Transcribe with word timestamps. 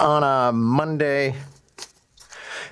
on 0.00 0.24
a 0.24 0.52
Monday. 0.52 1.36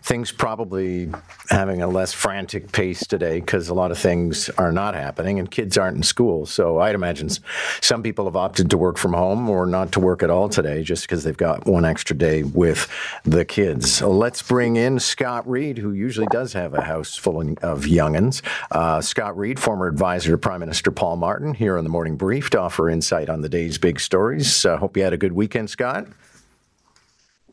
Things 0.05 0.33
probably 0.33 1.13
having 1.49 1.81
a 1.81 1.87
less 1.87 2.13
frantic 2.13 2.73
pace 2.73 3.07
today 3.07 3.39
because 3.39 3.69
a 3.69 3.75
lot 3.75 3.93
of 3.93 3.99
things 3.99 4.49
are 4.51 4.73
not 4.73 4.95
happening 4.95 5.39
and 5.39 5.49
kids 5.49 5.79
aren't 5.79 5.97
in 5.97 6.03
school. 6.03 6.45
So 6.45 6.81
I'd 6.81 6.97
imagine 6.97 7.29
some 7.81 8.03
people 8.03 8.25
have 8.25 8.35
opted 8.35 8.69
to 8.71 8.79
work 8.79 8.99
from 8.99 9.13
home 9.13 9.49
or 9.49 9.65
not 9.65 9.93
to 9.93 10.01
work 10.01 10.25
at 10.25 10.31
all 10.31 10.49
today 10.49 10.83
just 10.83 11.05
because 11.05 11.23
they've 11.23 11.37
got 11.37 11.65
one 11.65 11.85
extra 11.85 12.19
day 12.19 12.43
with 12.43 12.89
the 13.23 13.45
kids. 13.45 13.93
So 13.93 14.11
let's 14.11 14.43
bring 14.43 14.75
in 14.75 14.99
Scott 14.99 15.49
Reid, 15.49 15.79
who 15.79 15.93
usually 15.93 16.27
does 16.33 16.53
have 16.55 16.75
a 16.75 16.83
house 16.83 17.15
full 17.15 17.41
of 17.41 17.85
youngins. 17.85 18.43
Uh, 18.73 19.01
Scott 19.01 19.39
Reid, 19.39 19.61
former 19.61 19.87
advisor 19.87 20.33
to 20.33 20.39
Prime 20.39 20.59
Minister 20.59 20.91
Paul 20.91 21.17
Martin, 21.19 21.55
here 21.55 21.79
on 21.79 21.85
the 21.85 21.91
Morning 21.91 22.17
Brief 22.17 22.51
to 22.51 22.61
offer 22.61 22.91
insight 22.91 23.29
on 23.29 23.43
the 23.43 23.49
day's 23.49 23.79
big 23.79 24.01
stories. 24.01 24.67
Uh, 24.67 24.79
hope 24.79 24.97
you 24.97 25.05
had 25.05 25.13
a 25.13 25.19
good 25.19 25.33
weekend, 25.33 25.71
Scott. 25.71 26.09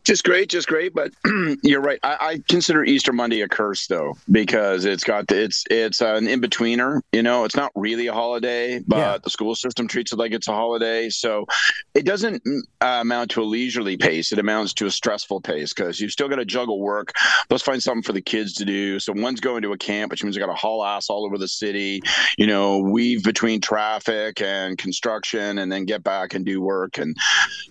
Just 0.09 0.23
great, 0.23 0.49
just 0.49 0.67
great. 0.67 0.95
But 0.95 1.11
you're 1.61 1.81
right. 1.81 1.99
I, 2.01 2.17
I, 2.19 2.43
consider 2.49 2.83
Easter 2.83 3.13
Monday 3.13 3.41
a 3.41 3.47
curse, 3.47 3.85
though, 3.85 4.17
because 4.31 4.83
it's 4.83 5.03
got 5.03 5.27
the, 5.27 5.43
it's 5.43 5.65
it's 5.69 6.01
an 6.01 6.27
in 6.27 6.41
betweener. 6.41 7.01
You 7.11 7.21
know, 7.21 7.45
it's 7.45 7.55
not 7.55 7.71
really 7.75 8.07
a 8.07 8.13
holiday, 8.13 8.79
but 8.87 8.97
yeah. 8.97 9.17
the 9.19 9.29
school 9.29 9.53
system 9.53 9.87
treats 9.87 10.11
it 10.11 10.17
like 10.17 10.31
it's 10.31 10.47
a 10.47 10.51
holiday. 10.51 11.09
So 11.09 11.45
it 11.93 12.05
doesn't 12.05 12.41
uh, 12.81 12.97
amount 13.01 13.29
to 13.31 13.43
a 13.43 13.45
leisurely 13.45 13.97
pace. 13.97 14.31
It 14.31 14.39
amounts 14.39 14.73
to 14.73 14.87
a 14.87 14.91
stressful 14.91 15.41
pace 15.41 15.75
because 15.75 15.99
you've 15.99 16.11
still 16.11 16.27
got 16.27 16.37
to 16.37 16.45
juggle 16.45 16.79
work. 16.79 17.13
Let's 17.51 17.61
find 17.61 17.81
something 17.83 18.01
for 18.01 18.13
the 18.13 18.21
kids 18.21 18.53
to 18.53 18.65
do. 18.65 18.99
So 18.99 19.13
one's 19.15 19.41
going 19.41 19.61
to 19.61 19.73
a 19.73 19.77
camp, 19.77 20.09
which 20.09 20.23
means 20.23 20.35
they 20.35 20.41
got 20.41 20.47
to 20.47 20.55
haul 20.55 20.83
ass 20.83 21.11
all 21.11 21.23
over 21.23 21.37
the 21.37 21.47
city. 21.47 22.01
You 22.35 22.47
know, 22.47 22.79
weave 22.79 23.23
between 23.23 23.61
traffic 23.61 24.41
and 24.41 24.75
construction, 24.75 25.59
and 25.59 25.71
then 25.71 25.85
get 25.85 26.03
back 26.03 26.33
and 26.33 26.43
do 26.43 26.61
work. 26.61 26.97
And 26.97 27.15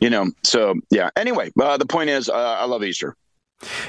you 0.01 0.09
know, 0.09 0.30
so 0.45 0.77
yeah. 0.88 1.10
Anyway, 1.16 1.51
uh, 1.60 1.77
the 1.77 1.84
point 1.84 2.10
is 2.10 2.27
uh, 2.28 2.56
I 2.60 2.64
love 2.66 2.84
Easter. 2.84 3.16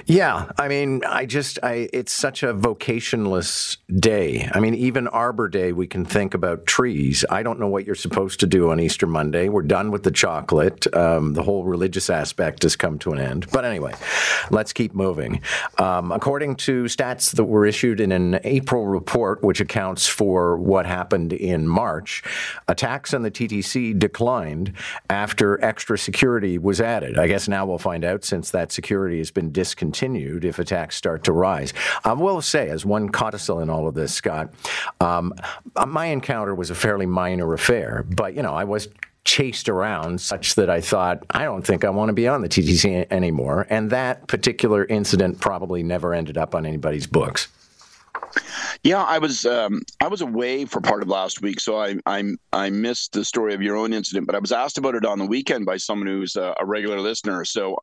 Yeah, 0.06 0.52
I 0.58 0.68
mean, 0.68 1.04
I 1.06 1.28
just, 1.28 1.60
I, 1.62 1.90
it's 1.94 2.12
such 2.12 2.42
a 2.42 2.56
vocationless 2.56 3.78
day. 4.00 4.50
I 4.52 4.60
mean, 4.60 4.74
even 4.74 5.08
Arbor 5.08 5.48
Day, 5.48 5.74
we 5.74 5.86
can 5.86 6.06
think 6.06 6.34
about 6.34 6.66
trees. 6.66 7.24
I 7.30 7.44
don't 7.44 7.60
know 7.60 7.68
what 7.68 7.86
you're 7.86 7.94
supposed 7.94 8.40
to 8.40 8.48
do 8.48 8.72
on 8.72 8.80
Easter 8.80 9.06
Monday. 9.06 9.48
We're 9.48 9.62
done 9.62 9.92
with 9.92 10.02
the 10.02 10.12
chocolate. 10.12 10.92
Um, 10.96 11.34
the 11.34 11.44
whole 11.44 11.66
religious 11.66 12.10
aspect 12.10 12.64
has 12.64 12.76
come 12.76 12.98
to 13.00 13.12
an 13.12 13.20
end. 13.20 13.52
But 13.52 13.64
anyway, 13.64 13.94
let's 14.50 14.74
keep 14.74 14.96
moving. 14.96 15.42
Um, 15.78 16.12
according 16.12 16.56
to 16.58 16.86
stats 16.86 17.36
that 17.36 17.44
were 17.44 17.68
issued 17.68 18.00
in 18.00 18.12
an 18.12 18.40
April 18.44 18.88
report, 18.88 19.44
which 19.44 19.62
accounts 19.62 20.08
for 20.08 20.58
what 20.58 20.88
happened 20.88 21.32
in 21.32 21.68
March, 21.68 22.24
attacks 22.68 23.14
on 23.14 23.22
the 23.22 23.32
TTC 23.32 24.00
declined 24.00 24.74
after 25.12 25.64
extra 25.64 25.96
security 25.96 26.58
was 26.58 26.82
added. 26.82 27.20
I 27.20 27.28
guess 27.28 27.48
now 27.48 27.68
we'll 27.68 27.78
find 27.78 28.04
out 28.04 28.24
since 28.24 28.50
that 28.50 28.72
security 28.72 29.20
has 29.20 29.30
been 29.30 29.52
discontinued 29.60 30.46
if 30.46 30.58
attacks 30.58 30.96
start 30.96 31.26
to 31.26 31.34
rise. 31.34 31.74
I 32.06 32.14
will 32.14 32.42
say, 32.42 32.70
as 32.70 32.86
one 32.86 33.10
codicil 33.10 33.60
in 33.60 33.70
all 33.70 33.90
of 33.90 33.94
this, 33.94 34.14
Scott, 34.14 34.54
um, 35.02 35.34
my 35.86 36.06
encounter 36.06 36.56
was 36.56 36.70
a 36.70 36.76
fairly 36.76 37.06
minor 37.06 37.54
affair, 37.54 38.06
but 38.08 38.36
you 38.36 38.42
know, 38.42 38.54
I 38.54 38.64
was 38.64 38.88
chased 39.26 39.68
around 39.68 40.22
such 40.22 40.56
that 40.56 40.70
I 40.70 40.80
thought, 40.80 41.26
I 41.32 41.44
don't 41.44 41.62
think 41.68 41.84
I 41.84 41.90
want 41.90 42.08
to 42.08 42.14
be 42.14 42.26
on 42.26 42.42
the 42.42 42.48
TTC 42.48 43.08
anymore. 43.12 43.68
And 43.70 43.90
that 43.90 44.28
particular 44.28 44.86
incident 44.86 45.42
probably 45.42 45.84
never 45.84 46.14
ended 46.14 46.38
up 46.38 46.56
on 46.56 46.66
anybody's 46.66 47.06
books. 47.06 47.50
Yeah, 48.84 49.04
I 49.04 49.18
was 49.18 49.46
um, 49.46 49.82
I 50.00 50.08
was 50.08 50.22
away 50.22 50.66
for 50.66 50.80
part 50.80 51.02
of 51.02 51.10
last 51.10 51.42
week, 51.42 51.60
so 51.60 51.78
I 51.78 51.98
I 52.06 52.24
I 52.54 52.70
missed 52.70 53.12
the 53.12 53.26
story 53.26 53.54
of 53.54 53.62
your 53.62 53.76
own 53.76 53.92
incident, 53.92 54.26
but 54.26 54.36
I 54.36 54.40
was 54.40 54.54
asked 54.54 54.78
about 54.78 54.96
it 54.96 55.06
on 55.06 55.20
the 55.20 55.26
weekend 55.26 55.66
by 55.66 55.78
someone 55.78 56.08
who's 56.08 56.38
a, 56.38 56.56
a 56.60 56.66
regular 56.66 57.00
listener. 57.02 57.44
So 57.44 57.78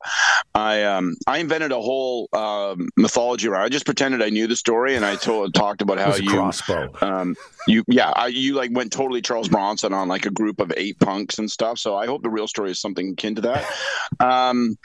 I 0.54 0.84
um, 0.84 1.14
I 1.26 1.38
invented 1.38 1.72
a 1.72 1.80
whole 1.80 2.28
um, 2.32 2.88
mythology 2.96 3.48
around. 3.48 3.62
I 3.62 3.68
just 3.68 3.84
pretended 3.84 4.22
I 4.22 4.30
knew 4.30 4.46
the 4.46 4.56
story, 4.56 4.96
and 4.96 5.04
I 5.04 5.16
told 5.16 5.52
talked 5.54 5.82
about 5.82 5.98
how 5.98 6.16
you 6.16 6.30
crossbow. 6.30 6.90
Um, 7.02 7.36
you 7.68 7.84
yeah 7.88 8.10
I, 8.10 8.28
you 8.28 8.54
like 8.54 8.70
went 8.72 8.90
totally 8.90 9.20
Charles 9.20 9.48
Bronson 9.48 9.92
on 9.92 10.08
like 10.08 10.24
a 10.24 10.30
group 10.30 10.60
of 10.60 10.72
eight 10.78 10.98
punks 10.98 11.38
and 11.38 11.50
stuff. 11.50 11.78
So 11.78 11.94
I 11.94 12.06
hope 12.06 12.22
the 12.22 12.30
real 12.30 12.48
story 12.48 12.70
is 12.70 12.80
something 12.80 13.10
akin 13.10 13.34
to 13.36 13.42
that. 13.42 13.64
Um, 14.18 14.76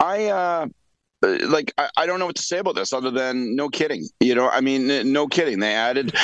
I. 0.00 0.26
Uh, 0.26 0.46
uh, 0.46 0.66
like 1.48 1.72
I, 1.78 1.88
I, 1.96 2.06
don't 2.06 2.18
know 2.18 2.26
what 2.26 2.36
to 2.36 2.42
say 2.42 2.58
about 2.58 2.74
this 2.74 2.92
other 2.92 3.10
than 3.10 3.54
no 3.54 3.68
kidding. 3.68 4.08
You 4.20 4.34
know, 4.34 4.48
I 4.48 4.60
mean, 4.60 5.12
no 5.12 5.26
kidding. 5.26 5.60
They 5.60 5.74
added, 5.74 6.14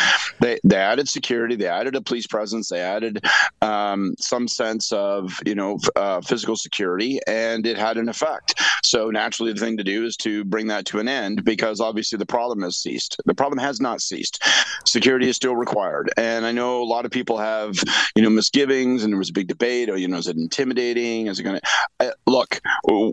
they 0.41 0.59
they 0.65 0.77
added 0.77 1.09
security. 1.09 1.57
They 1.57 1.67
added 1.67 1.97
a 1.97 2.01
police 2.01 2.27
presence. 2.27 2.69
They 2.69 2.81
added 2.81 3.25
um, 3.61 4.15
some 4.19 4.49
sense 4.49 4.93
of 4.93 5.39
you 5.47 5.55
know 5.55 5.79
uh, 5.97 6.21
physical 6.21 6.57
security, 6.57 7.21
and 7.27 7.67
it 7.67 7.77
had 7.77 7.97
an 7.97 8.09
effect. 8.09 8.61
So 8.85 9.11
naturally, 9.11 9.53
the 9.53 9.61
thing 9.61 9.77
to 9.77 9.85
do 9.85 10.05
is 10.05 10.17
to 10.19 10.45
bring 10.45 10.67
that 10.69 10.87
to 10.87 10.99
an 10.99 11.09
end 11.09 11.45
because 11.45 11.81
obviously 11.81 12.19
the 12.19 12.27
problem 12.27 12.63
has 12.63 12.77
ceased. 12.77 13.17
The 13.25 13.35
problem 13.35 13.59
has 13.59 13.81
not 13.81 14.01
ceased. 14.01 14.43
Security 14.87 15.29
is 15.29 15.37
still 15.37 15.57
required, 15.57 16.11
and 16.17 16.45
I 16.45 16.53
know 16.53 16.83
a 16.83 16.85
lot 16.85 17.05
of 17.05 17.11
people 17.11 17.39
have 17.39 17.77
you 18.15 18.23
know 18.23 18.31
misgivings, 18.31 19.05
and 19.05 19.13
there 19.13 19.19
was 19.19 19.31
a 19.31 19.35
big 19.35 19.49
debate. 19.49 19.89
Oh, 19.91 19.95
you 19.95 20.09
know, 20.09 20.19
is 20.19 20.27
it 20.27 20.37
intimidating? 20.37 21.27
Is 21.27 21.39
it 21.39 21.43
going 21.43 21.61
to 21.61 22.09
uh, 22.09 22.11
look? 22.27 22.61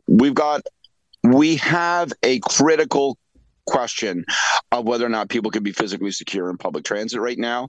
We've 0.07 0.33
got 0.33 0.61
we 1.23 1.57
have 1.57 2.13
a 2.23 2.39
critical 2.39 3.18
question 3.69 4.25
of 4.71 4.85
whether 4.85 5.05
or 5.05 5.09
not 5.09 5.29
people 5.29 5.51
can 5.51 5.63
be 5.63 5.71
physically 5.71 6.11
secure 6.11 6.49
in 6.49 6.57
public 6.57 6.83
transit 6.83 7.19
right 7.19 7.39
now. 7.39 7.67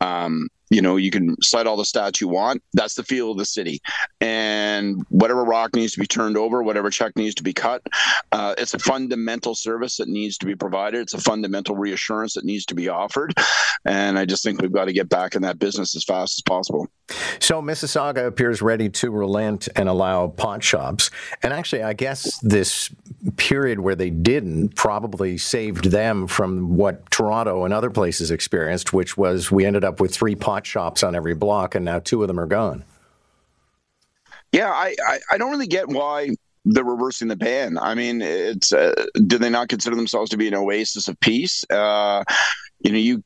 Um, 0.00 0.48
you 0.68 0.82
know, 0.82 0.96
you 0.96 1.10
can 1.10 1.40
cite 1.42 1.66
all 1.66 1.76
the 1.76 1.84
stats 1.84 2.20
you 2.20 2.28
want. 2.28 2.62
That's 2.72 2.94
the 2.94 3.04
feel 3.04 3.30
of 3.30 3.38
the 3.38 3.44
city. 3.44 3.80
And 4.20 5.04
whatever 5.10 5.44
rock 5.44 5.74
needs 5.76 5.92
to 5.92 6.00
be 6.00 6.06
turned 6.06 6.36
over, 6.36 6.62
whatever 6.62 6.90
check 6.90 7.14
needs 7.16 7.36
to 7.36 7.44
be 7.44 7.52
cut, 7.52 7.86
uh, 8.32 8.54
it's 8.58 8.74
a 8.74 8.78
fundamental 8.78 9.54
service 9.54 9.98
that 9.98 10.08
needs 10.08 10.36
to 10.38 10.46
be 10.46 10.56
provided. 10.56 11.00
It's 11.00 11.14
a 11.14 11.20
fundamental 11.20 11.76
reassurance 11.76 12.34
that 12.34 12.44
needs 12.44 12.66
to 12.66 12.74
be 12.74 12.88
offered. 12.88 13.32
And 13.84 14.18
I 14.18 14.24
just 14.24 14.42
think 14.42 14.60
we've 14.60 14.72
got 14.72 14.86
to 14.86 14.92
get 14.92 15.08
back 15.08 15.36
in 15.36 15.42
that 15.42 15.60
business 15.60 15.94
as 15.94 16.02
fast 16.02 16.38
as 16.38 16.42
possible. 16.42 16.88
So 17.38 17.62
Mississauga 17.62 18.26
appears 18.26 18.60
ready 18.60 18.88
to 18.88 19.10
relent 19.12 19.68
and 19.76 19.88
allow 19.88 20.26
pot 20.28 20.64
shops. 20.64 21.10
And 21.44 21.52
actually, 21.52 21.84
I 21.84 21.92
guess 21.92 22.38
this 22.40 22.90
period 23.32 23.80
where 23.80 23.94
they 23.94 24.10
didn't 24.10 24.74
probably 24.74 25.38
saved 25.38 25.90
them 25.90 26.26
from 26.26 26.76
what 26.76 27.10
Toronto 27.10 27.64
and 27.64 27.74
other 27.74 27.90
places 27.90 28.30
experienced, 28.30 28.92
which 28.92 29.16
was 29.16 29.50
we 29.50 29.64
ended 29.64 29.84
up 29.84 30.00
with 30.00 30.14
three 30.14 30.34
pot 30.34 30.66
shops 30.66 31.02
on 31.02 31.14
every 31.14 31.34
block, 31.34 31.74
and 31.74 31.84
now 31.84 31.98
two 31.98 32.22
of 32.22 32.28
them 32.28 32.38
are 32.38 32.46
gone. 32.46 32.84
Yeah, 34.52 34.70
I, 34.70 34.94
I, 35.06 35.18
I 35.32 35.38
don't 35.38 35.50
really 35.50 35.66
get 35.66 35.88
why 35.88 36.30
they're 36.64 36.84
reversing 36.84 37.28
the 37.28 37.36
ban. 37.36 37.78
I 37.78 37.94
mean, 37.94 38.22
it's 38.22 38.72
uh, 38.72 38.94
do 39.26 39.38
they 39.38 39.50
not 39.50 39.68
consider 39.68 39.96
themselves 39.96 40.30
to 40.30 40.36
be 40.36 40.48
an 40.48 40.54
oasis 40.54 41.08
of 41.08 41.18
peace? 41.20 41.64
Uh, 41.70 42.24
you 42.80 42.92
know, 42.92 42.98
you 42.98 43.24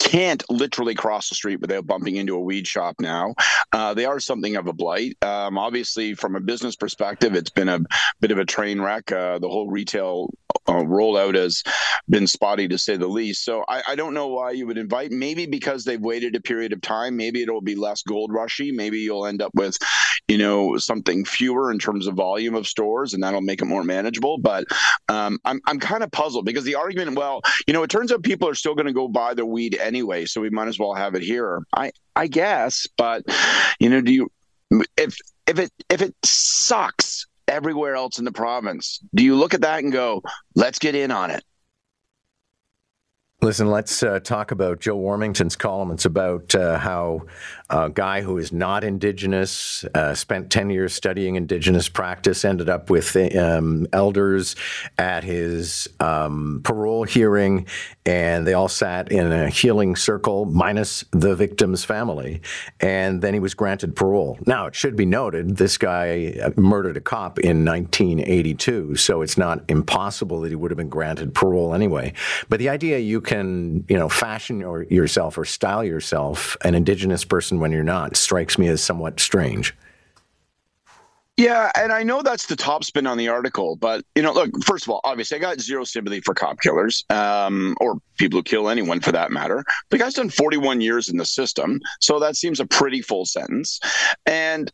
can't 0.00 0.42
literally 0.50 0.94
cross 0.94 1.28
the 1.28 1.34
street 1.34 1.60
without 1.60 1.86
bumping 1.86 2.16
into 2.16 2.34
a 2.34 2.40
weed 2.40 2.66
shop 2.66 2.96
now. 2.98 3.34
Uh, 3.72 3.94
they 3.94 4.06
are 4.06 4.18
something 4.18 4.56
of 4.56 4.66
a 4.66 4.72
blight. 4.72 5.16
Um, 5.22 5.58
obviously, 5.58 6.14
from 6.14 6.34
a 6.34 6.40
business 6.40 6.74
perspective, 6.74 7.36
it's 7.36 7.50
been 7.50 7.68
a 7.68 7.80
bit 8.20 8.32
of 8.32 8.38
a 8.38 8.44
train 8.44 8.80
wreck. 8.80 9.12
Uh, 9.12 9.38
the 9.38 9.48
whole 9.48 9.70
retail 9.70 10.30
uh, 10.66 10.82
rollout 10.82 11.34
has 11.34 11.62
been 12.08 12.26
spotty 12.26 12.68
to 12.68 12.78
say 12.78 12.96
the 12.96 13.06
least. 13.06 13.44
So 13.44 13.64
I, 13.68 13.82
I, 13.88 13.94
don't 13.94 14.14
know 14.14 14.28
why 14.28 14.52
you 14.52 14.66
would 14.66 14.78
invite. 14.78 15.10
Maybe 15.10 15.46
because 15.46 15.84
they've 15.84 16.00
waited 16.00 16.34
a 16.34 16.40
period 16.40 16.72
of 16.72 16.80
time. 16.80 17.16
Maybe 17.16 17.42
it'll 17.42 17.60
be 17.60 17.74
less 17.74 18.02
gold 18.02 18.32
rushy. 18.32 18.72
Maybe 18.72 18.98
you'll 18.98 19.26
end 19.26 19.42
up 19.42 19.52
with, 19.54 19.76
you 20.28 20.38
know, 20.38 20.76
something 20.78 21.24
fewer 21.24 21.70
in 21.70 21.78
terms 21.78 22.06
of 22.06 22.14
volume 22.14 22.54
of 22.54 22.66
stores, 22.66 23.14
and 23.14 23.22
that'll 23.22 23.40
make 23.40 23.62
it 23.62 23.66
more 23.66 23.84
manageable. 23.84 24.38
But 24.38 24.64
um, 25.08 25.38
I'm 25.44 25.60
I'm 25.66 25.78
kind 25.78 26.02
of 26.02 26.10
puzzled 26.10 26.44
because 26.46 26.64
the 26.64 26.76
argument, 26.76 27.16
well, 27.16 27.42
you 27.66 27.72
know, 27.72 27.82
it 27.82 27.90
turns 27.90 28.12
out 28.12 28.22
people 28.22 28.48
are 28.48 28.54
still 28.54 28.74
going 28.74 28.86
to 28.86 28.92
go 28.92 29.08
buy 29.08 29.34
their 29.34 29.46
weed 29.46 29.74
anyway, 29.90 30.24
so 30.24 30.40
we 30.40 30.50
might 30.50 30.68
as 30.68 30.78
well 30.78 30.94
have 30.94 31.16
it 31.16 31.22
here. 31.22 31.62
I 31.76 31.90
I 32.14 32.28
guess, 32.28 32.86
but 32.96 33.24
you 33.80 33.90
know, 33.90 34.00
do 34.00 34.12
you 34.12 34.30
if 34.96 35.16
if 35.46 35.58
it 35.58 35.72
if 35.88 36.00
it 36.00 36.14
sucks 36.24 37.26
everywhere 37.48 37.96
else 37.96 38.18
in 38.18 38.24
the 38.24 38.32
province. 38.32 39.00
Do 39.14 39.24
you 39.24 39.34
look 39.34 39.54
at 39.54 39.62
that 39.62 39.82
and 39.82 39.92
go, 39.92 40.22
let's 40.54 40.78
get 40.78 40.94
in 40.94 41.10
on 41.10 41.30
it? 41.30 41.42
Listen, 43.42 43.70
let's 43.70 44.02
uh, 44.02 44.20
talk 44.20 44.50
about 44.50 44.80
Joe 44.80 44.96
Warmington's 44.96 45.56
column. 45.56 45.90
It's 45.90 46.04
about 46.04 46.54
uh, 46.54 46.78
how 46.78 47.22
a 47.70 47.88
guy 47.88 48.20
who 48.20 48.36
is 48.38 48.52
not 48.52 48.82
Indigenous, 48.82 49.84
uh, 49.94 50.14
spent 50.14 50.50
10 50.50 50.70
years 50.70 50.92
studying 50.92 51.36
Indigenous 51.36 51.88
practice, 51.88 52.44
ended 52.44 52.68
up 52.68 52.90
with 52.90 53.16
um, 53.36 53.86
elders 53.92 54.56
at 54.98 55.22
his 55.22 55.88
um, 56.00 56.60
parole 56.64 57.04
hearing, 57.04 57.66
and 58.04 58.46
they 58.46 58.54
all 58.54 58.68
sat 58.68 59.12
in 59.12 59.30
a 59.30 59.48
healing 59.48 59.94
circle, 59.94 60.46
minus 60.46 61.04
the 61.12 61.36
victim's 61.36 61.84
family. 61.84 62.40
And 62.80 63.22
then 63.22 63.34
he 63.34 63.40
was 63.40 63.54
granted 63.54 63.94
parole. 63.94 64.38
Now, 64.46 64.66
it 64.66 64.74
should 64.74 64.96
be 64.96 65.06
noted 65.06 65.56
this 65.56 65.78
guy 65.78 66.34
uh, 66.42 66.50
murdered 66.56 66.96
a 66.96 67.00
cop 67.00 67.38
in 67.38 67.64
1982, 67.64 68.96
so 68.96 69.22
it's 69.22 69.38
not 69.38 69.62
impossible 69.68 70.40
that 70.40 70.48
he 70.48 70.56
would 70.56 70.70
have 70.70 70.78
been 70.78 70.88
granted 70.88 71.34
parole 71.34 71.72
anyway. 71.72 72.12
But 72.48 72.58
the 72.58 72.68
idea 72.68 72.98
you 72.98 73.20
can, 73.20 73.84
you 73.88 73.96
know, 73.96 74.08
fashion 74.08 74.64
or 74.64 74.82
yourself 74.84 75.38
or 75.38 75.44
style 75.44 75.84
yourself 75.84 76.56
an 76.62 76.74
Indigenous 76.74 77.24
person 77.24 77.59
when 77.60 77.72
you're 77.72 77.82
not 77.82 78.16
strikes 78.16 78.58
me 78.58 78.68
as 78.68 78.82
somewhat 78.82 79.20
strange. 79.20 79.74
Yeah, 81.36 81.70
and 81.74 81.90
I 81.90 82.02
know 82.02 82.20
that's 82.20 82.44
the 82.46 82.56
top 82.56 82.84
spin 82.84 83.06
on 83.06 83.16
the 83.16 83.28
article, 83.28 83.74
but 83.76 84.04
you 84.14 84.22
know, 84.22 84.32
look, 84.32 84.50
first 84.62 84.84
of 84.84 84.90
all, 84.90 85.00
obviously, 85.04 85.38
I 85.38 85.40
got 85.40 85.58
zero 85.58 85.84
sympathy 85.84 86.20
for 86.20 86.34
cop 86.34 86.60
killers, 86.60 87.02
um, 87.08 87.76
or 87.80 87.96
people 88.18 88.40
who 88.40 88.42
kill 88.42 88.68
anyone 88.68 89.00
for 89.00 89.10
that 89.12 89.30
matter. 89.30 89.64
The 89.88 89.96
guy's 89.96 90.12
done 90.12 90.28
41 90.28 90.82
years 90.82 91.08
in 91.08 91.16
the 91.16 91.24
system, 91.24 91.80
so 92.00 92.18
that 92.18 92.36
seems 92.36 92.60
a 92.60 92.66
pretty 92.66 93.00
full 93.00 93.24
sentence. 93.24 93.80
And 94.26 94.70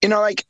you 0.00 0.08
know, 0.08 0.20
like 0.20 0.46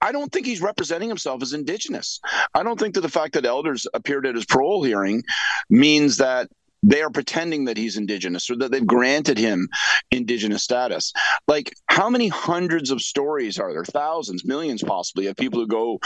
I 0.00 0.12
don't 0.12 0.30
think 0.30 0.46
he's 0.46 0.60
representing 0.60 1.08
himself 1.08 1.42
as 1.42 1.54
indigenous. 1.54 2.20
I 2.54 2.62
don't 2.62 2.78
think 2.78 2.94
that 2.94 3.00
the 3.00 3.08
fact 3.08 3.32
that 3.34 3.46
elders 3.46 3.86
appeared 3.94 4.26
at 4.26 4.34
his 4.34 4.44
parole 4.44 4.82
hearing 4.82 5.22
means 5.70 6.18
that 6.18 6.48
they 6.82 7.02
are 7.02 7.10
pretending 7.10 7.64
that 7.66 7.76
he's 7.76 7.96
indigenous 7.96 8.50
or 8.50 8.56
that 8.56 8.72
they've 8.72 8.86
granted 8.86 9.38
him 9.38 9.68
indigenous 10.10 10.62
status. 10.62 11.12
Like, 11.46 11.74
how 11.86 12.08
many 12.08 12.28
hundreds 12.28 12.90
of 12.90 13.00
stories 13.00 13.58
are 13.58 13.72
there? 13.72 13.84
Thousands, 13.84 14.44
millions, 14.44 14.82
possibly, 14.82 15.26
of 15.26 15.36
people 15.36 15.60
who 15.60 15.66
go, 15.66 16.00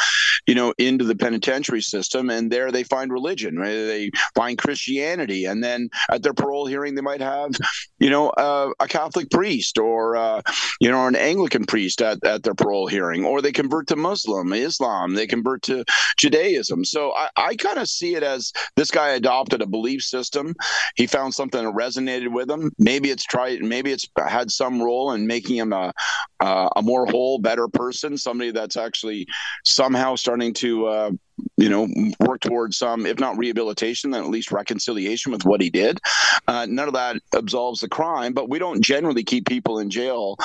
you 0.47 0.55
know, 0.55 0.75
into 0.79 1.05
the 1.05 1.17
penitentiary 1.17 1.81
system 1.81 2.31
and 2.31 2.51
there 2.51 2.71
they 2.71 2.83
find 2.83 3.13
religion, 3.13 3.57
right? 3.57 3.71
They 3.71 4.11
find 4.35 4.59
Christianity, 4.59 5.47
and 5.47 5.63
then 5.63 5.89
at 6.11 6.23
their 6.23 6.35
parole 6.35 6.67
hearing, 6.67 6.95
they 6.95 7.03
might 7.03 7.21
have, 7.21 7.53
you 7.99 8.11
know, 8.11 8.31
uh, 8.31 8.71
a 8.79 8.87
Catholic 8.87 9.31
priest 9.31 9.79
or, 9.79 10.17
uh, 10.17 10.43
you 10.81 10.91
know, 10.91 11.07
an 11.07 11.17
Anglican 11.17 11.65
priest 11.65 12.03
at, 12.03 12.23
at 12.25 12.43
their 12.43 12.55
parole 12.55 12.87
hearing, 12.87 13.25
or 13.25 13.41
they 13.41 13.53
convert 13.53 13.87
to 13.89 13.97
Muslim, 13.97 14.53
Islam, 14.53 15.15
they 15.15 15.27
convert 15.27 15.63
to 15.63 15.85
Judaism. 16.19 16.85
So 16.85 17.13
I, 17.15 17.29
I 17.37 17.57
kind 17.57 17.79
of 17.79 17.89
see 17.89 18.15
it 18.15 18.23
as 18.23 18.53
this 18.77 18.91
guy 18.91 19.11
adopted 19.11 19.63
a 19.63 19.67
belief 19.67 20.03
system 20.03 20.55
he 20.97 21.07
found 21.07 21.35
something 21.35 21.65
that 21.65 21.75
resonated 21.75 22.33
with 22.33 22.51
him. 22.51 22.73
Maybe 22.79 23.11
it's 23.11 23.25
tried. 23.25 23.63
Maybe 23.63 23.93
it's 23.93 24.09
had 24.17 24.51
some 24.51 24.83
role 24.83 25.13
in 25.13 25.27
making 25.27 25.57
him 25.57 25.73
a 25.73 25.93
a 26.41 26.83
more 26.83 27.07
whole, 27.07 27.39
better 27.39 27.69
person. 27.69 28.19
Somebody 28.19 28.51
that's 28.51 28.77
actually 28.77 29.27
somehow 29.65 30.17
starting 30.17 30.53
to 30.55 30.87
uh, 30.87 31.11
you 31.57 31.69
know, 31.69 31.89
work 32.21 32.41
towards 32.41 32.77
some, 32.77 33.07
if 33.07 33.19
not 33.19 33.37
rehabilitation, 33.37 34.11
then 34.11 34.23
at 34.23 34.31
least 34.31 34.53
reconciliation 34.53 35.33
with 35.33 35.45
what 35.45 35.61
he 35.61 35.71
did. 35.71 35.99
Uh, 36.47 36.67
none 36.69 36.89
of 36.89 36.95
that 36.95 37.17
absolves 37.35 37.81
the 37.81 37.89
crime, 37.89 38.33
but 38.33 38.49
we 38.49 38.59
don't 38.59 38.83
generally 38.83 39.25
keep 39.25 39.47
people 39.47 39.79
in 39.79 39.91
jail 39.91 40.37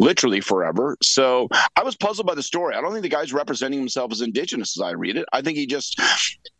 literally 0.00 0.40
forever. 0.40 0.96
So 1.02 1.48
I 1.76 1.84
was 1.84 1.94
puzzled 1.94 2.26
by 2.26 2.34
the 2.34 2.42
story. 2.42 2.74
I 2.74 2.80
don't 2.80 2.90
think 2.90 3.02
the 3.02 3.08
guy's 3.08 3.32
representing 3.32 3.78
himself 3.78 4.10
as 4.10 4.22
indigenous 4.22 4.76
as 4.76 4.82
I 4.82 4.92
read 4.92 5.16
it. 5.16 5.26
I 5.32 5.42
think 5.42 5.58
he 5.58 5.66
just 5.66 6.00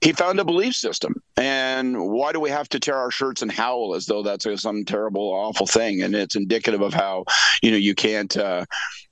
he 0.01 0.13
found 0.13 0.39
a 0.39 0.45
belief 0.45 0.75
system. 0.75 1.15
And 1.37 1.99
why 1.99 2.33
do 2.33 2.39
we 2.39 2.51
have 2.51 2.69
to 2.69 2.79
tear 2.79 2.97
our 2.97 3.11
shirts 3.11 3.43
and 3.43 3.51
howl 3.51 3.95
as 3.95 4.07
though 4.07 4.23
that's 4.23 4.47
some 4.61 4.85
terrible, 4.85 5.33
awful 5.33 5.67
thing? 5.67 6.03
And 6.03 6.15
it's 6.15 6.37
indicative 6.37 6.83
of 6.83 6.95
how 6.95 7.25
you 7.63 7.71
know 7.73 7.79
you 7.79 7.95
can't. 7.95 8.37
Uh, 8.37 8.67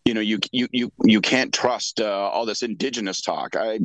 you 0.04 0.14
know 0.14 0.22
you 0.22 0.38
you 0.52 0.68
you 0.72 0.90
you 1.04 1.20
can't 1.20 1.52
trust 1.52 2.00
uh, 2.00 2.30
all 2.32 2.46
this 2.46 2.62
indigenous 2.62 3.20
talk. 3.20 3.54
I, 3.56 3.78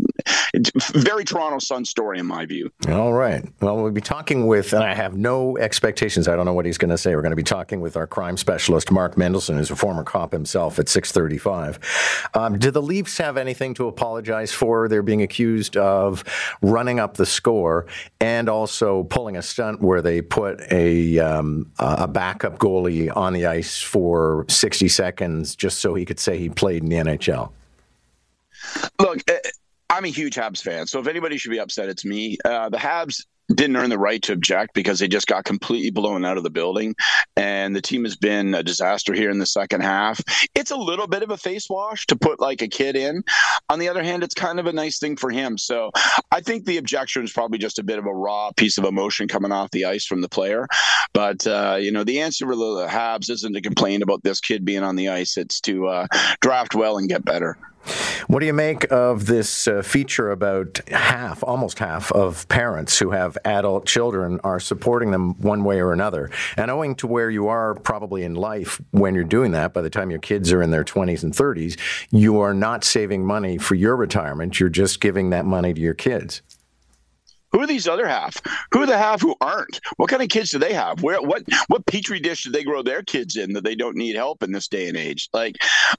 very 0.93 1.23
Toronto 1.23 1.59
Sun 1.59 1.85
story 1.85 2.19
in 2.19 2.25
my 2.25 2.45
view. 2.45 2.71
All 2.89 3.13
right. 3.13 3.45
Well, 3.61 3.77
we'll 3.77 3.91
be 3.91 4.01
talking 4.01 4.47
with, 4.47 4.73
and 4.73 4.83
I 4.83 4.93
have 4.93 5.15
no 5.15 5.57
expectations. 5.57 6.27
I 6.27 6.35
don't 6.35 6.45
know 6.45 6.53
what 6.53 6.65
he's 6.65 6.77
going 6.77 6.91
to 6.91 6.97
say. 6.97 7.15
We're 7.15 7.21
going 7.21 7.31
to 7.31 7.35
be 7.35 7.43
talking 7.43 7.81
with 7.81 7.97
our 7.97 8.07
crime 8.07 8.37
specialist, 8.37 8.91
Mark 8.91 9.15
Mendelson, 9.15 9.57
who's 9.57 9.71
a 9.71 9.75
former 9.75 10.03
cop 10.03 10.31
himself 10.31 10.79
at 10.79 10.89
635. 10.89 12.29
Um, 12.33 12.59
do 12.59 12.71
the 12.71 12.81
Leafs 12.81 13.17
have 13.17 13.37
anything 13.37 13.73
to 13.75 13.87
apologize 13.87 14.51
for? 14.51 14.87
They're 14.87 15.01
being 15.01 15.21
accused 15.21 15.77
of 15.77 16.23
running 16.61 16.99
up 16.99 17.15
the 17.15 17.25
score 17.25 17.87
and 18.19 18.49
also 18.49 19.03
pulling 19.03 19.37
a 19.37 19.41
stunt 19.41 19.81
where 19.81 20.01
they 20.01 20.21
put 20.21 20.61
a 20.71 21.19
um, 21.19 21.71
a 21.79 22.07
backup 22.07 22.57
goalie 22.57 23.15
on 23.15 23.33
the 23.33 23.45
ice 23.45 23.81
for 23.81 24.45
60 24.49 24.87
seconds 24.87 25.55
just 25.55 25.79
so 25.79 25.93
he 25.93 26.05
could 26.05 26.19
say 26.19 26.37
he 26.37 26.49
played 26.49 26.83
in 26.83 26.89
the 26.89 26.95
NHL? 26.95 27.51
Look, 28.99 29.19
I'm 29.93 30.05
a 30.05 30.09
huge 30.09 30.37
Habs 30.37 30.63
fan, 30.63 30.87
so 30.87 30.99
if 30.99 31.05
anybody 31.05 31.37
should 31.37 31.51
be 31.51 31.59
upset, 31.59 31.87
it's 31.87 32.03
me. 32.03 32.39
Uh, 32.43 32.67
the 32.67 32.77
Habs 32.77 33.23
didn't 33.53 33.75
earn 33.75 33.91
the 33.91 33.99
right 33.99 34.23
to 34.23 34.33
object 34.33 34.73
because 34.73 34.97
they 34.97 35.07
just 35.07 35.27
got 35.27 35.45
completely 35.45 35.91
blown 35.91 36.25
out 36.25 36.35
of 36.35 36.41
the 36.41 36.49
building. 36.49 36.95
And 37.35 37.75
the 37.75 37.81
team 37.81 38.03
has 38.05 38.15
been 38.15 38.55
a 38.55 38.63
disaster 38.63 39.13
here 39.13 39.29
in 39.29 39.37
the 39.37 39.45
second 39.45 39.81
half. 39.81 40.19
It's 40.55 40.71
a 40.71 40.75
little 40.75 41.05
bit 41.05 41.21
of 41.21 41.29
a 41.29 41.37
face 41.37 41.69
wash 41.69 42.07
to 42.07 42.15
put 42.15 42.39
like 42.39 42.63
a 42.63 42.67
kid 42.67 42.95
in. 42.95 43.23
On 43.69 43.77
the 43.77 43.87
other 43.87 44.01
hand, 44.01 44.23
it's 44.23 44.33
kind 44.33 44.59
of 44.59 44.65
a 44.65 44.73
nice 44.73 44.97
thing 44.97 45.15
for 45.15 45.29
him. 45.29 45.59
So 45.59 45.91
I 46.31 46.41
think 46.41 46.65
the 46.65 46.77
objection 46.77 47.23
is 47.23 47.31
probably 47.31 47.59
just 47.59 47.77
a 47.77 47.83
bit 47.83 47.99
of 47.99 48.07
a 48.07 48.15
raw 48.15 48.51
piece 48.57 48.79
of 48.79 48.85
emotion 48.85 49.27
coming 49.27 49.51
off 49.51 49.69
the 49.69 49.85
ice 49.85 50.07
from 50.07 50.21
the 50.21 50.29
player. 50.29 50.65
But, 51.13 51.45
uh, 51.45 51.77
you 51.79 51.91
know, 51.91 52.03
the 52.03 52.21
answer 52.21 52.47
for 52.47 52.55
the 52.55 52.87
Habs 52.89 53.29
isn't 53.29 53.53
to 53.53 53.61
complain 53.61 54.01
about 54.01 54.23
this 54.23 54.39
kid 54.39 54.65
being 54.65 54.81
on 54.81 54.95
the 54.95 55.09
ice, 55.09 55.37
it's 55.37 55.61
to 55.61 55.87
uh, 55.87 56.07
draft 56.41 56.73
well 56.73 56.97
and 56.97 57.07
get 57.07 57.23
better. 57.23 57.59
What 58.27 58.39
do 58.39 58.45
you 58.45 58.53
make 58.53 58.89
of 58.91 59.25
this 59.25 59.67
uh, 59.67 59.81
feature 59.81 60.31
about 60.31 60.79
half, 60.89 61.43
almost 61.43 61.79
half 61.79 62.11
of 62.11 62.47
parents 62.47 62.97
who 62.99 63.11
have 63.11 63.37
adult 63.43 63.85
children 63.85 64.39
are 64.43 64.59
supporting 64.59 65.11
them 65.11 65.39
one 65.41 65.63
way 65.63 65.79
or 65.79 65.91
another? 65.91 66.29
And 66.55 66.71
owing 66.71 66.95
to 66.95 67.07
where 67.07 67.29
you 67.29 67.47
are 67.47 67.75
probably 67.75 68.23
in 68.23 68.35
life 68.35 68.81
when 68.91 69.13
you're 69.13 69.23
doing 69.23 69.51
that, 69.51 69.73
by 69.73 69.81
the 69.81 69.89
time 69.89 70.09
your 70.09 70.19
kids 70.19 70.53
are 70.53 70.61
in 70.61 70.71
their 70.71 70.85
20s 70.85 71.23
and 71.23 71.33
30s, 71.33 71.77
you 72.11 72.39
are 72.39 72.53
not 72.53 72.83
saving 72.83 73.25
money 73.25 73.57
for 73.57 73.75
your 73.75 73.95
retirement. 73.95 74.59
You're 74.59 74.69
just 74.69 75.01
giving 75.01 75.31
that 75.31 75.45
money 75.45 75.73
to 75.73 75.81
your 75.81 75.93
kids. 75.93 76.41
Who 77.53 77.61
are 77.61 77.67
these 77.67 77.87
other 77.87 78.07
half? 78.07 78.41
Who 78.71 78.81
are 78.81 78.87
the 78.87 78.97
half 78.97 79.21
who 79.21 79.35
aren't? 79.39 79.79
What 79.97 80.09
kind 80.09 80.23
of 80.23 80.29
kids 80.29 80.49
do 80.49 80.57
they 80.57 80.73
have? 80.73 81.03
Where 81.03 81.21
what 81.21 81.43
what 81.67 81.85
petri 81.85 82.19
dish 82.19 82.43
do 82.43 82.51
they 82.51 82.63
grow 82.63 82.81
their 82.81 83.03
kids 83.03 83.37
in 83.37 83.53
that 83.53 83.63
they 83.63 83.75
don't 83.75 83.95
need 83.95 84.15
help 84.15 84.41
in 84.41 84.51
this 84.51 84.67
day 84.67 84.87
and 84.87 84.97
age? 84.97 85.29
Like, 85.33 85.57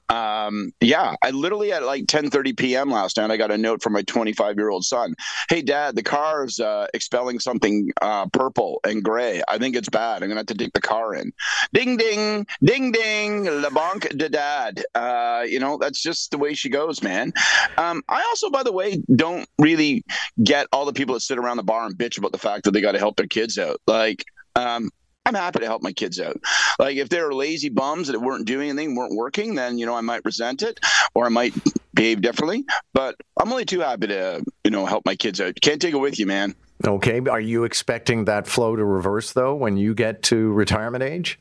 um, 0.09 0.73
yeah, 0.81 1.15
I 1.23 1.31
literally 1.31 1.71
at 1.71 1.83
like 1.83 2.07
10:30 2.07 2.57
p.m. 2.57 2.91
last 2.91 3.15
night, 3.15 3.31
I 3.31 3.37
got 3.37 3.51
a 3.51 3.57
note 3.57 3.81
from 3.81 3.93
my 3.93 4.01
25 4.01 4.57
year 4.57 4.69
old 4.69 4.83
son. 4.83 5.15
Hey, 5.49 5.61
Dad, 5.61 5.95
the 5.95 6.03
car 6.03 6.43
is 6.43 6.59
uh, 6.59 6.87
expelling 6.93 7.39
something 7.39 7.89
uh, 8.01 8.27
purple 8.33 8.81
and 8.83 9.01
gray. 9.01 9.41
I 9.47 9.57
think 9.57 9.77
it's 9.77 9.89
bad. 9.89 10.23
I'm 10.23 10.29
gonna 10.29 10.41
have 10.41 10.47
to 10.47 10.55
take 10.55 10.73
the 10.73 10.81
car 10.81 11.15
in. 11.15 11.31
Ding 11.73 11.95
ding 11.95 12.45
ding 12.65 12.91
ding. 12.91 13.45
Le 13.45 13.71
banque 13.71 14.09
de 14.09 14.27
dad. 14.27 14.83
Uh, 14.93 15.45
you 15.47 15.59
know 15.59 15.77
that's 15.77 16.01
just 16.01 16.31
the 16.31 16.37
way 16.37 16.53
she 16.53 16.67
goes, 16.67 17.01
man. 17.01 17.31
Um, 17.77 18.03
I 18.09 18.21
also, 18.29 18.49
by 18.49 18.63
the 18.63 18.73
way, 18.73 19.01
don't 19.15 19.47
really 19.57 20.03
get 20.43 20.67
all 20.73 20.83
the 20.83 20.91
people 20.91 21.13
that 21.13 21.21
sit 21.21 21.37
around 21.37 21.44
around 21.45 21.57
the 21.57 21.63
bar 21.63 21.85
and 21.85 21.95
bitch 21.95 22.17
about 22.17 22.31
the 22.31 22.37
fact 22.37 22.65
that 22.65 22.71
they 22.71 22.81
got 22.81 22.93
to 22.93 22.99
help 22.99 23.17
their 23.17 23.27
kids 23.27 23.57
out. 23.57 23.79
Like, 23.87 24.25
um, 24.55 24.89
I'm 25.25 25.33
happy 25.33 25.59
to 25.59 25.65
help 25.65 25.81
my 25.81 25.91
kids 25.91 26.19
out. 26.19 26.37
Like 26.77 26.97
if 26.97 27.09
they're 27.09 27.33
lazy 27.33 27.69
bums 27.69 28.07
that 28.09 28.21
weren't 28.21 28.45
doing 28.45 28.69
anything, 28.69 28.95
weren't 28.95 29.15
working, 29.15 29.55
then 29.55 29.77
you 29.77 29.85
know 29.85 29.95
I 29.95 30.01
might 30.01 30.23
resent 30.23 30.61
it 30.61 30.79
or 31.15 31.25
I 31.25 31.29
might 31.29 31.53
behave 31.93 32.21
differently. 32.21 32.63
But 32.93 33.15
I'm 33.39 33.51
only 33.51 33.65
too 33.65 33.79
happy 33.79 34.07
to 34.07 34.43
you 34.63 34.71
know 34.71 34.85
help 34.85 35.05
my 35.05 35.15
kids 35.15 35.41
out. 35.41 35.59
Can't 35.61 35.81
take 35.81 35.93
it 35.93 35.97
with 35.97 36.19
you, 36.19 36.27
man. 36.27 36.53
Okay. 36.85 37.19
Are 37.27 37.39
you 37.39 37.63
expecting 37.63 38.25
that 38.25 38.45
flow 38.45 38.75
to 38.75 38.85
reverse 38.85 39.33
though 39.33 39.55
when 39.55 39.77
you 39.77 39.95
get 39.95 40.21
to 40.23 40.51
retirement 40.53 41.03
age? 41.03 41.39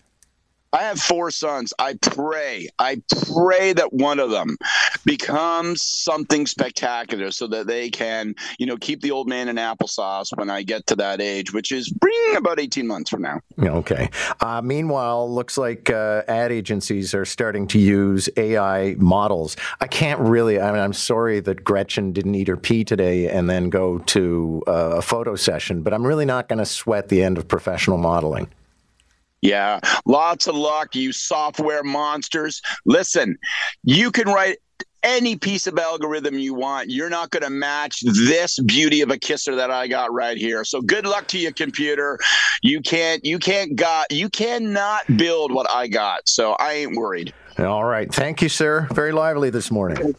I 0.75 0.83
have 0.83 0.99
four 0.99 1.31
sons. 1.31 1.73
I 1.79 1.95
pray, 2.03 2.69
I 2.81 3.01
pray 3.33 3.75
that 3.75 3.93
one 3.93 4.19
of 4.19 4.31
them 4.31 4.57
becomes 5.05 5.83
something 5.83 6.47
spectacular 6.47 7.31
so 7.31 7.47
that 7.47 7.69
they 7.69 7.91
can, 7.91 8.35
you 8.59 8.67
know, 8.67 8.77
keep 8.77 9.01
the 9.01 9.13
old 9.13 9.29
man 9.29 9.49
in 9.49 9.55
applesauce 9.55 10.37
when 10.37 10.51
I 10.51 10.65
get 10.65 10.85
to 10.89 10.97
that 10.97 11.21
age, 11.21 11.53
which 11.53 11.71
is 11.71 11.89
bring 11.91 12.37
about 12.37 12.59
18 12.59 12.89
months 12.89 13.09
from 13.09 13.23
now. 13.23 13.39
Okay. 13.63 14.11
Uh, 14.41 14.63
meanwhile, 14.63 15.33
looks 15.33 15.57
like 15.57 15.91
uh, 15.91 16.23
ad 16.27 16.51
agencies 16.51 17.15
are 17.15 17.25
starting 17.25 17.69
to 17.69 17.79
use 17.79 18.29
AI 18.37 18.97
models. 18.99 19.57
I 19.81 19.87
can't 19.87 20.19
really, 20.19 20.61
I 20.61 20.73
mean, 20.73 20.81
I'm 20.81 20.93
sorry 20.93 21.39
that 21.39 21.63
Gretchen 21.63 22.13
didn't 22.13 22.35
eat 22.35 22.49
her 22.49 22.57
pee 22.57 22.83
today 22.83 23.29
and 23.29 23.49
then 23.49 23.71
go 23.71 23.99
to 23.99 24.61
uh, 24.67 24.97
a 24.97 25.03
photo 25.03 25.37
session, 25.37 25.83
but 25.83 25.95
I'm 25.95 26.05
really 26.05 26.27
not 26.27 26.49
going 26.49 26.59
to 26.59 26.67
sweat 26.67 27.11
the 27.11 27.23
end 27.23 27.39
of 27.39 27.47
professional 27.47 27.97
modeling. 27.97 28.49
Yeah, 29.45 29.79
lots 30.07 30.47
of 30.47 30.55
luck, 30.55 30.95
you 30.95 31.13
software 31.13 31.83
monsters. 31.85 32.63
Listen, 32.87 33.37
you 33.83 34.11
can 34.11 34.27
write 34.29 34.57
any 35.03 35.37
piece 35.37 35.67
of 35.67 35.79
algorithm 35.79 36.39
you 36.39 36.55
want. 36.55 36.89
You're 36.89 37.11
not 37.11 37.29
going 37.29 37.43
to 37.43 37.51
match 37.51 38.01
this 38.01 38.59
beauty 38.61 39.03
of 39.03 39.11
a 39.11 39.19
kisser 39.19 39.55
that 39.55 39.71
I 39.71 39.87
got 39.87 40.11
right 40.15 40.39
here. 40.39 40.65
So 40.65 40.81
good 40.81 41.07
luck 41.07 41.29
to 41.29 41.39
you, 41.39 41.53
computer. 41.53 42.19
You 42.63 42.81
can't, 42.81 43.23
you 43.23 43.39
can't 43.39 43.77
got, 43.77 44.11
you 44.11 44.31
cannot 44.31 45.03
build 45.19 45.53
what 45.53 45.71
I 45.71 45.89
got. 45.89 46.27
So 46.27 46.53
I 46.53 46.73
ain't 46.73 46.97
worried. 46.97 47.35
All 47.59 47.85
right. 47.85 48.11
Thank 48.13 48.41
you, 48.41 48.49
sir. 48.49 48.89
Very 48.93 49.13
lively 49.13 49.51
this 49.51 49.71
morning. 49.71 50.15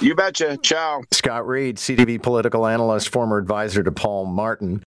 You 0.00 0.14
betcha. 0.14 0.56
Ciao. 0.58 1.02
Scott 1.10 1.46
Reid, 1.46 1.78
CTV 1.78 2.22
political 2.22 2.66
analyst, 2.66 3.08
former 3.08 3.38
advisor 3.38 3.82
to 3.82 3.90
Paul 3.90 4.26
Martin. 4.26 4.84